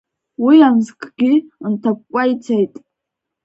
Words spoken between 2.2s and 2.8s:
ицеит.